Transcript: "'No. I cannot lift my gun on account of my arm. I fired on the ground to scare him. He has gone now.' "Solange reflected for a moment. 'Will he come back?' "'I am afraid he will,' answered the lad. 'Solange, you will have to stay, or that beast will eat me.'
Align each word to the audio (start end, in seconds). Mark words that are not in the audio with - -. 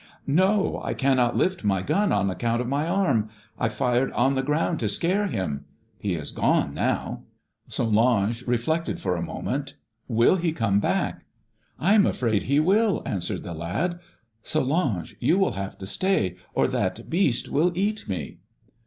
"'No. 0.25 0.81
I 0.83 0.95
cannot 0.95 1.37
lift 1.37 1.63
my 1.63 1.83
gun 1.83 2.11
on 2.11 2.31
account 2.31 2.59
of 2.59 2.67
my 2.67 2.87
arm. 2.87 3.29
I 3.59 3.69
fired 3.69 4.11
on 4.13 4.33
the 4.33 4.41
ground 4.41 4.79
to 4.79 4.89
scare 4.89 5.27
him. 5.27 5.65
He 5.99 6.13
has 6.13 6.31
gone 6.31 6.73
now.' 6.73 7.21
"Solange 7.67 8.41
reflected 8.47 8.99
for 8.99 9.15
a 9.15 9.21
moment. 9.21 9.75
'Will 10.07 10.37
he 10.37 10.53
come 10.53 10.79
back?' 10.79 11.25
"'I 11.77 11.93
am 11.93 12.05
afraid 12.07 12.41
he 12.49 12.59
will,' 12.59 13.03
answered 13.05 13.43
the 13.43 13.53
lad. 13.53 13.99
'Solange, 14.41 15.17
you 15.19 15.37
will 15.37 15.51
have 15.51 15.77
to 15.77 15.85
stay, 15.85 16.35
or 16.55 16.67
that 16.67 17.07
beast 17.07 17.49
will 17.49 17.71
eat 17.75 18.09
me.' 18.09 18.39